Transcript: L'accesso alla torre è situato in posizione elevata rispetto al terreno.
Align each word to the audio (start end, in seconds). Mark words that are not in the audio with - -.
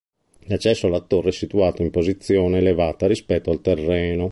L'accesso 0.45 0.87
alla 0.87 0.99
torre 0.99 1.29
è 1.29 1.31
situato 1.31 1.83
in 1.83 1.91
posizione 1.91 2.57
elevata 2.57 3.05
rispetto 3.05 3.51
al 3.51 3.61
terreno. 3.61 4.19